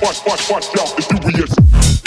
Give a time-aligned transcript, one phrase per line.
[0.00, 1.97] Watch, watch, watch, out, the furious.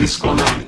[0.00, 0.59] Francisco Nine.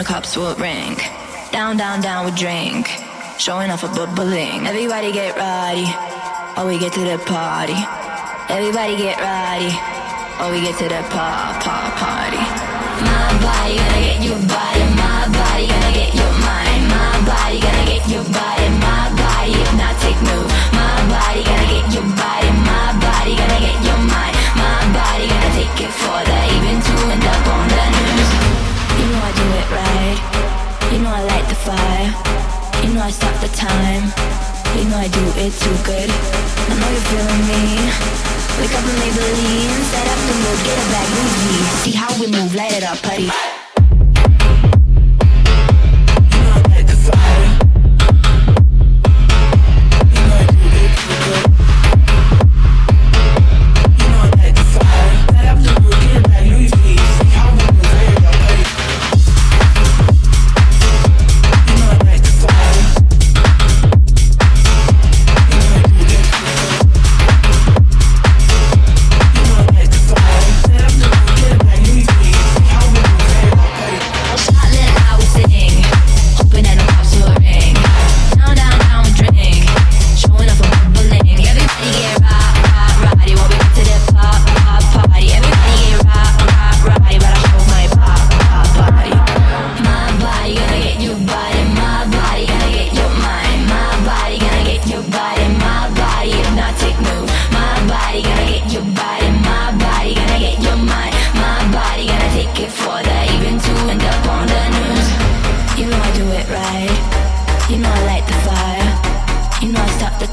[0.00, 0.96] the cops will ring.
[1.52, 2.88] Down, down, down we drink.
[3.36, 4.66] Showing off a bubbling.
[4.66, 5.84] Everybody get ready.
[6.56, 7.76] Oh, we get to the party.
[8.48, 9.68] Everybody get ready.
[10.40, 12.40] Oh, we get to the pa pa party.
[13.04, 14.84] My body gonna get your body.
[14.96, 16.82] My body gonna get your mind.
[16.88, 18.66] My body gonna get your body.
[18.80, 20.48] My body it's not take move.
[20.72, 22.48] My body gonna get your body.
[22.64, 24.34] My body gonna get your mind.
[24.56, 27.99] My body gonna take it for the even to end up on the night.
[31.64, 32.08] fly.
[32.82, 34.04] You know I stop the time.
[34.76, 36.08] You know I do it too good.
[36.08, 37.62] I know you're feeling me.
[38.60, 41.64] Wake up in Maybelline, set up the go get a bag, Louis.
[41.84, 43.59] See how we move, light it up, putty.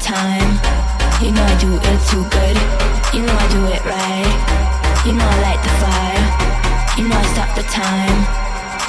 [0.00, 0.58] Time.
[1.22, 2.56] You know I do it too good.
[3.14, 4.32] You know I do it right.
[5.06, 6.24] You know I light the fire.
[6.98, 8.18] You know I stop the time.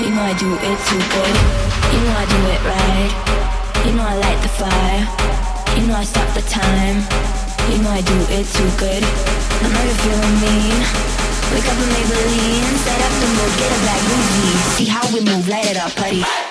[0.02, 1.36] You know I do it too good.
[1.94, 3.12] You know I do it right.
[3.86, 5.02] You know I light the fire.
[5.80, 7.02] You know I stop the time.
[7.72, 9.04] You know I do it too good.
[9.04, 10.78] I know you're feeling mean.
[11.54, 12.76] Wake up and Maybelline.
[12.86, 15.96] Set up the mood, get a bag, move See how we move, light it up,
[15.96, 16.49] buddy.